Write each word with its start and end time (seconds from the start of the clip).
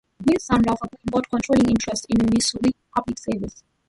Green's 0.25 0.45
son 0.45 0.63
Ralph 0.63 0.79
Green 0.79 1.11
bought 1.11 1.29
controlling 1.29 1.69
interest 1.69 2.07
in 2.09 2.25
Missouri 2.33 2.71
Public 2.91 3.19
Service. 3.19 3.63